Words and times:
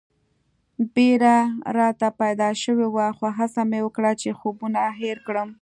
بېره 0.93 1.37
راته 1.77 2.07
پیدا 2.21 2.49
شوې 2.63 2.87
وه 2.95 3.07
خو 3.17 3.25
هڅه 3.37 3.61
مې 3.69 3.79
وکړه 3.83 4.11
چې 4.21 4.29
خوبونه 4.39 4.81
هېر 5.01 5.17
کړم. 5.27 5.49